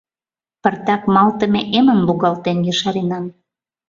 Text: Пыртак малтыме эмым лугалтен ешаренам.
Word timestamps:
Пыртак 0.61 1.03
малтыме 1.15 1.61
эмым 1.77 1.99
лугалтен 2.07 2.57
ешаренам. 2.71 3.25